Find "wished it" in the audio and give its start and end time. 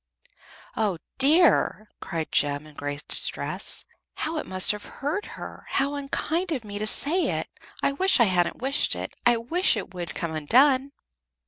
8.63-9.15